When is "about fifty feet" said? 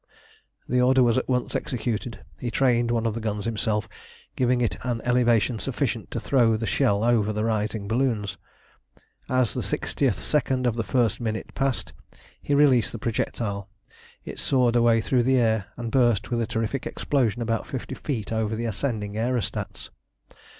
17.43-18.31